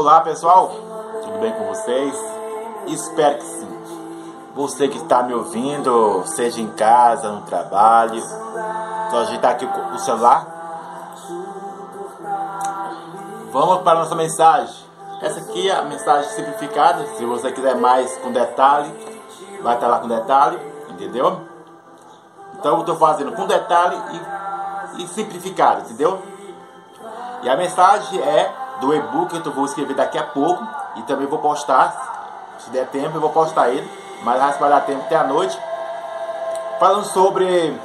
Olá 0.00 0.20
pessoal, 0.20 0.70
tudo 1.24 1.40
bem 1.40 1.52
com 1.54 1.66
vocês? 1.66 2.14
Espero 2.86 3.38
que 3.38 3.44
sim. 3.44 3.82
Você 4.54 4.86
que 4.86 4.96
está 4.96 5.24
me 5.24 5.34
ouvindo, 5.34 6.22
seja 6.24 6.60
em 6.60 6.68
casa, 6.68 7.32
no 7.32 7.40
trabalho, 7.40 8.22
só 9.10 9.22
ajeitar 9.22 9.50
aqui 9.50 9.66
o 9.66 9.98
celular. 9.98 10.46
Vamos 13.50 13.82
para 13.82 13.98
a 13.98 14.02
nossa 14.04 14.14
mensagem. 14.14 14.72
Essa 15.20 15.40
aqui 15.40 15.68
é 15.68 15.74
a 15.74 15.82
mensagem 15.82 16.30
simplificada. 16.30 17.04
Se 17.16 17.24
você 17.24 17.50
quiser 17.50 17.74
mais 17.74 18.16
com 18.18 18.30
detalhe, 18.30 18.94
vai 19.64 19.74
estar 19.74 19.88
lá 19.88 19.98
com 19.98 20.06
detalhe, 20.06 20.60
entendeu? 20.90 21.40
Então 22.56 22.74
eu 22.74 22.80
estou 22.82 22.94
fazendo 22.94 23.32
com 23.32 23.48
detalhe 23.48 24.00
e, 24.96 25.02
e 25.02 25.08
simplificado, 25.08 25.80
entendeu? 25.80 26.22
E 27.42 27.50
a 27.50 27.56
mensagem 27.56 28.20
é 28.22 28.67
do 28.80 28.94
e-book 28.94 29.40
que 29.40 29.48
eu 29.48 29.52
vou 29.52 29.64
escrever 29.64 29.94
daqui 29.94 30.18
a 30.18 30.24
pouco 30.24 30.66
e 30.96 31.02
também 31.02 31.26
vou 31.26 31.38
postar, 31.38 32.56
se 32.58 32.70
der 32.70 32.86
tempo 32.86 33.16
eu 33.16 33.20
vou 33.20 33.30
postar 33.30 33.70
ele, 33.70 33.88
mas 34.22 34.40
acho 34.40 34.54
que 34.54 34.60
vai 34.60 34.70
dar 34.70 34.80
tempo 34.80 35.02
até 35.04 35.16
a 35.16 35.24
noite, 35.24 35.58
falando 36.78 37.04
sobre 37.04 37.78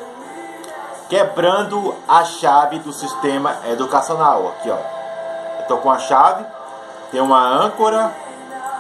quebrando 1.10 1.94
a 2.08 2.24
chave 2.24 2.80
do 2.80 2.92
sistema 2.92 3.56
educacional. 3.66 4.48
Aqui 4.50 4.70
ó, 4.70 4.78
eu 5.58 5.62
estou 5.62 5.78
com 5.78 5.92
a 5.92 6.00
chave, 6.00 6.46
tem 7.12 7.22
uma 7.22 7.40
âncora 7.40 8.12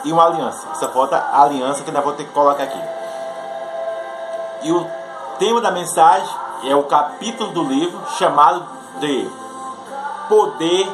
e 0.03 0.11
uma 0.11 0.25
aliança. 0.25 0.67
Só 0.75 0.89
falta 0.89 1.17
a 1.17 1.43
aliança 1.43 1.83
que 1.83 1.89
ainda 1.89 2.01
vou 2.01 2.13
ter 2.13 2.25
que 2.25 2.31
colocar 2.31 2.63
aqui. 2.63 2.81
E 4.63 4.71
o 4.71 4.87
tema 5.37 5.61
da 5.61 5.71
mensagem 5.71 6.29
é 6.65 6.75
o 6.75 6.83
capítulo 6.83 7.51
do 7.51 7.63
livro 7.63 7.99
chamado 8.17 8.65
de 8.99 9.29
Poder 10.29 10.89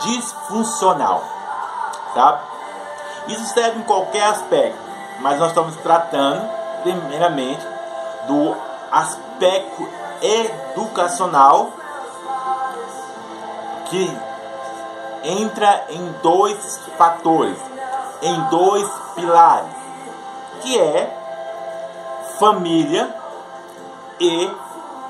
Disfuncional. 0.00 1.22
Tá? 2.14 2.40
Isso 3.28 3.46
serve 3.46 3.80
em 3.80 3.82
qualquer 3.82 4.24
aspecto, 4.24 4.78
mas 5.20 5.38
nós 5.38 5.48
estamos 5.48 5.76
tratando 5.76 6.48
primeiramente 6.82 7.66
do 8.26 8.54
aspecto 8.90 9.88
educacional 10.22 11.70
que 13.86 14.18
entra 15.22 15.86
em 15.90 16.12
dois 16.22 16.78
fatores, 16.96 17.58
em 18.22 18.40
dois 18.44 18.88
pilares, 19.14 19.70
que 20.60 20.78
é 20.78 21.16
família 22.38 23.14
e 24.20 24.50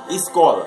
escola. 0.09 0.67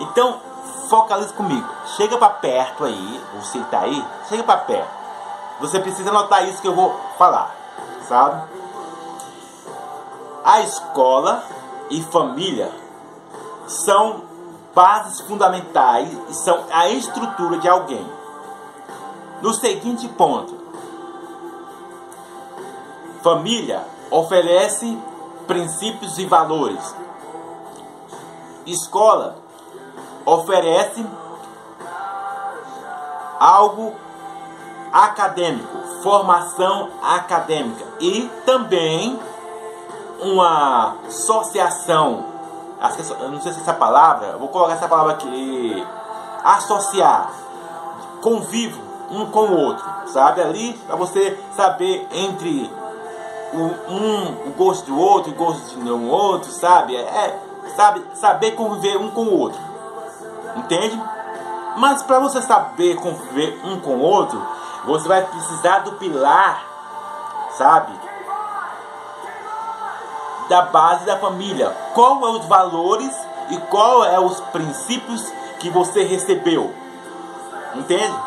Então, 0.00 0.40
focalize 0.88 1.32
comigo. 1.32 1.68
Chega 1.96 2.16
para 2.16 2.30
perto 2.30 2.84
aí, 2.84 3.20
você 3.34 3.60
tá 3.70 3.80
aí, 3.80 4.04
chega 4.28 4.42
para 4.42 4.58
perto. 4.58 4.98
Você 5.60 5.80
precisa 5.80 6.10
anotar 6.10 6.46
isso 6.48 6.62
que 6.62 6.68
eu 6.68 6.74
vou 6.74 6.94
falar, 7.16 7.54
sabe? 8.08 8.42
A 10.44 10.60
escola 10.60 11.42
e 11.90 12.02
família 12.02 12.70
são 13.66 14.22
bases 14.74 15.20
fundamentais 15.22 16.08
e 16.28 16.34
são 16.34 16.64
a 16.70 16.88
estrutura 16.88 17.58
de 17.58 17.68
alguém. 17.68 18.06
No 19.42 19.52
seguinte 19.52 20.08
ponto: 20.08 20.56
família 23.22 23.84
oferece 24.10 24.96
princípios 25.46 26.18
e 26.18 26.26
valores. 26.26 26.94
Escola 28.64 29.36
oferece 30.28 31.04
algo 33.40 33.94
acadêmico, 34.92 35.78
formação 36.02 36.90
acadêmica 37.02 37.84
e 38.00 38.30
também 38.44 39.18
uma 40.20 40.96
associação. 41.06 42.24
Eu 43.20 43.30
não 43.30 43.40
sei 43.40 43.52
se 43.52 43.60
essa 43.60 43.72
palavra, 43.72 44.36
vou 44.38 44.48
colocar 44.48 44.74
essa 44.74 44.88
palavra 44.88 45.12
aqui, 45.12 45.86
associar, 46.44 47.30
convívio 48.20 48.88
um 49.10 49.26
com 49.26 49.46
o 49.46 49.56
outro, 49.56 49.84
sabe? 50.06 50.42
Ali 50.42 50.74
para 50.86 50.96
você 50.96 51.38
saber 51.56 52.06
entre 52.12 52.70
o, 53.52 53.92
um, 53.92 54.48
o 54.48 54.54
gosto 54.56 54.86
do 54.86 54.98
outro, 54.98 55.32
o 55.32 55.34
gosto 55.34 55.80
de 55.80 55.90
um 55.90 56.10
outro, 56.10 56.50
sabe? 56.50 56.96
É, 56.96 57.38
sabe, 57.74 58.04
saber 58.14 58.52
conviver 58.52 58.96
um 58.98 59.10
com 59.10 59.22
o 59.22 59.38
outro. 59.38 59.67
Entende? 60.56 61.00
Mas 61.76 62.02
para 62.02 62.18
você 62.18 62.42
saber 62.42 62.96
conviver 62.96 63.60
um 63.64 63.78
com 63.80 63.96
o 63.96 64.00
outro, 64.00 64.44
você 64.84 65.06
vai 65.06 65.22
precisar 65.22 65.80
do 65.80 65.92
pilar, 65.92 66.62
sabe? 67.56 67.92
Da 70.48 70.62
base 70.62 71.04
da 71.04 71.18
família. 71.18 71.70
Qual 71.94 72.24
é 72.26 72.30
os 72.30 72.46
valores 72.46 73.14
e 73.50 73.56
qual 73.68 74.04
é 74.04 74.18
os 74.18 74.40
princípios 74.40 75.32
que 75.60 75.70
você 75.70 76.02
recebeu? 76.02 76.74
Entende? 77.74 78.18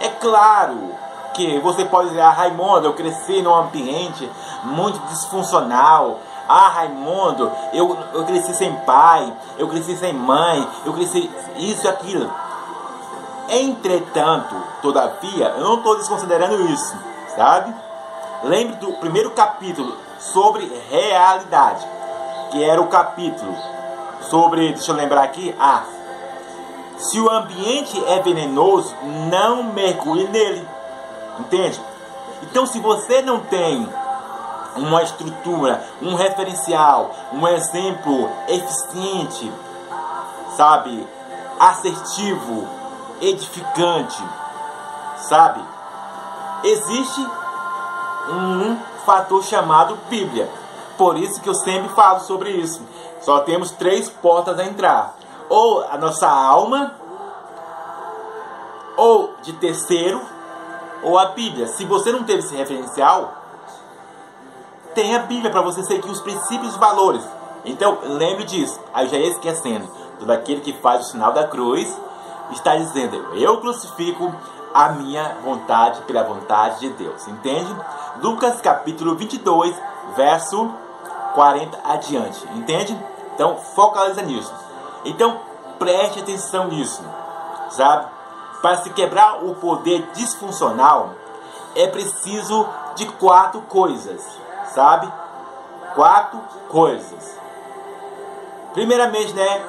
É 0.00 0.08
claro 0.08 0.94
que 1.34 1.58
você 1.60 1.84
pode 1.84 2.08
dizer, 2.08 2.20
ah, 2.20 2.30
Raimundo, 2.30 2.86
eu 2.86 2.94
cresci 2.94 3.42
num 3.42 3.54
ambiente 3.54 4.28
muito 4.64 4.98
disfuncional, 5.08 6.20
ah, 6.48 6.68
Raimundo, 6.68 7.52
eu, 7.74 7.96
eu 8.14 8.24
cresci 8.24 8.54
sem 8.54 8.74
pai, 8.80 9.30
eu 9.58 9.68
cresci 9.68 9.94
sem 9.96 10.14
mãe, 10.14 10.66
eu 10.86 10.94
cresci 10.94 11.30
isso 11.56 11.84
e 11.84 11.88
aquilo. 11.88 12.32
Entretanto, 13.50 14.54
todavia, 14.80 15.54
eu 15.56 15.64
não 15.64 15.74
estou 15.76 15.96
desconsiderando 15.96 16.66
isso, 16.70 16.96
sabe? 17.36 17.74
Lembre 18.42 18.76
do 18.76 18.92
primeiro 18.94 19.30
capítulo 19.32 19.94
sobre 20.18 20.64
realidade, 20.88 21.86
que 22.50 22.64
era 22.64 22.80
o 22.80 22.86
capítulo 22.86 23.54
sobre, 24.22 24.72
deixa 24.72 24.90
eu 24.92 24.96
lembrar 24.96 25.24
aqui, 25.24 25.54
ah, 25.60 25.82
se 26.96 27.20
o 27.20 27.30
ambiente 27.30 28.02
é 28.06 28.20
venenoso, 28.20 28.94
não 29.30 29.62
mergulhe 29.62 30.26
nele. 30.28 30.66
Entende? 31.38 31.80
Então, 32.42 32.66
se 32.66 32.80
você 32.80 33.22
não 33.22 33.40
tem 33.40 33.88
uma 34.78 35.02
estrutura, 35.02 35.82
um 36.00 36.14
referencial, 36.14 37.10
um 37.32 37.46
exemplo 37.46 38.30
eficiente, 38.48 39.52
sabe, 40.56 41.06
assertivo, 41.58 42.66
edificante, 43.20 44.22
sabe? 45.16 45.60
Existe 46.64 47.20
um 48.30 48.76
fator 49.04 49.42
chamado 49.42 49.98
Bíblia. 50.08 50.48
Por 50.96 51.16
isso 51.16 51.40
que 51.40 51.48
eu 51.48 51.54
sempre 51.54 51.88
falo 51.90 52.20
sobre 52.20 52.50
isso. 52.50 52.82
Só 53.20 53.40
temos 53.40 53.70
três 53.72 54.08
portas 54.08 54.58
a 54.58 54.64
entrar: 54.64 55.14
ou 55.48 55.84
a 55.84 55.96
nossa 55.96 56.28
alma, 56.28 56.94
ou 58.96 59.34
de 59.42 59.52
terceiro, 59.54 60.20
ou 61.02 61.18
a 61.18 61.26
Bíblia. 61.26 61.68
Se 61.68 61.84
você 61.84 62.12
não 62.12 62.24
teve 62.24 62.40
esse 62.40 62.54
referencial, 62.54 63.37
tem 64.94 65.14
a 65.14 65.20
Bíblia 65.20 65.50
para 65.50 65.62
você 65.62 65.82
seguir 65.82 66.10
os 66.10 66.20
princípios 66.20 66.74
e 66.74 66.78
valores. 66.78 67.22
Então, 67.64 67.98
lembre 68.02 68.44
disso. 68.44 68.78
Aí 68.92 69.08
já 69.08 69.16
ia 69.16 69.30
esquecendo. 69.30 69.88
Todo 70.18 70.30
aquele 70.30 70.60
que 70.60 70.72
faz 70.74 71.06
o 71.06 71.10
sinal 71.10 71.32
da 71.32 71.46
cruz 71.46 71.94
está 72.50 72.76
dizendo: 72.76 73.34
Eu 73.34 73.60
crucifico 73.60 74.32
a 74.72 74.90
minha 74.90 75.36
vontade 75.44 76.00
pela 76.02 76.22
vontade 76.22 76.80
de 76.80 76.90
Deus. 76.90 77.26
Entende? 77.28 77.74
Lucas 78.22 78.60
capítulo 78.60 79.14
22, 79.14 79.74
verso 80.16 80.70
40 81.34 81.78
adiante. 81.84 82.46
Entende? 82.54 82.98
Então, 83.34 83.56
focaliza 83.56 84.22
nisso. 84.22 84.52
Então, 85.04 85.40
preste 85.78 86.20
atenção 86.20 86.68
nisso. 86.68 87.02
Sabe? 87.70 88.06
Para 88.60 88.78
se 88.78 88.90
quebrar 88.90 89.44
o 89.44 89.54
poder 89.54 90.08
disfuncional, 90.14 91.10
é 91.76 91.86
preciso 91.86 92.66
de 92.96 93.06
quatro 93.06 93.60
coisas 93.62 94.26
sabe? 94.74 95.10
Quatro 95.94 96.40
coisas. 96.68 97.38
Primeiramente, 98.72 99.32
né? 99.32 99.62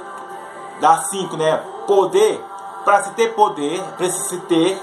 Dá 0.80 0.98
cinco, 1.10 1.36
né? 1.36 1.58
Poder. 1.88 2.44
Para 2.86 3.04
se 3.04 3.12
ter 3.12 3.34
poder, 3.34 3.82
precisa 3.98 4.30
se 4.30 4.38
ter 4.42 4.82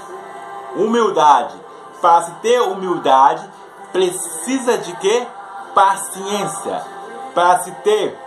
humildade. 0.75 1.55
Para 2.01 2.23
se 2.23 2.31
ter 2.41 2.61
humildade, 2.61 3.49
precisa 3.91 4.77
de 4.77 4.95
quê? 4.97 5.27
Paciência. 5.73 6.83
Para 7.33 7.59
se 7.59 7.71
ter 7.83 8.17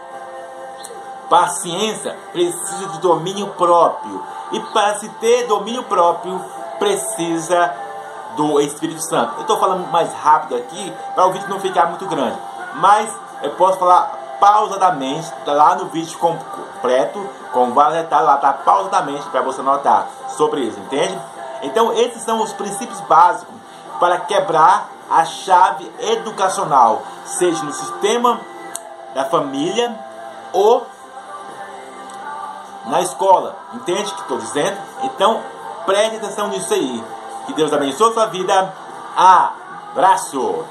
paciência, 1.29 2.17
precisa 2.33 2.89
de 2.89 2.99
domínio 2.99 3.47
próprio. 3.51 4.23
E 4.53 4.61
para 4.73 4.99
se 4.99 5.09
ter 5.21 5.47
domínio 5.47 5.85
próprio, 5.85 6.45
precisa 6.79 7.73
do 8.37 8.61
Espírito 8.61 9.03
Santo. 9.03 9.35
Eu 9.37 9.43
estou 9.43 9.59
falando 9.59 9.87
mais 9.91 10.13
rápido 10.15 10.57
aqui 10.57 10.93
para 11.15 11.27
o 11.27 11.33
vídeo 11.33 11.49
não 11.49 11.61
ficar 11.61 11.87
muito 11.87 12.07
grande, 12.07 12.37
mas 12.75 13.11
eu 13.43 13.51
posso 13.53 13.79
falar 13.79 14.19
pausadamente, 14.41 15.31
tá 15.45 15.53
lá 15.53 15.75
no 15.75 15.87
vídeo 15.87 16.19
completo, 16.19 17.29
com 17.53 17.73
vários 17.73 17.99
detalhes, 18.03 18.27
lá 18.27 18.35
está 18.37 18.53
pausadamente 18.53 19.29
para 19.29 19.43
você 19.43 19.61
notar 19.61 20.07
sobre 20.37 20.63
isso, 20.63 20.79
entende? 20.81 21.19
Então 21.63 21.93
esses 21.93 22.23
são 22.23 22.41
os 22.43 22.53
princípios 22.53 23.01
básicos 23.03 23.55
para 23.99 24.19
quebrar 24.21 24.89
a 25.11 25.25
chave 25.25 25.91
educacional, 25.99 27.03
seja 27.25 27.63
no 27.65 27.73
sistema 27.73 28.41
da 29.15 29.25
família 29.25 29.95
ou 30.53 30.87
na 32.87 33.01
escola. 33.03 33.57
Entende 33.75 34.11
o 34.11 34.15
que 34.15 34.21
estou 34.23 34.39
dizendo? 34.39 34.77
Então 35.03 35.41
preste 35.85 36.17
atenção 36.17 36.49
nisso 36.49 36.73
aí. 36.73 37.05
Que 37.51 37.57
Deus 37.57 37.73
abençoe 37.73 38.11
a 38.11 38.13
sua 38.13 38.27
vida. 38.27 38.73
Abraço! 39.17 40.65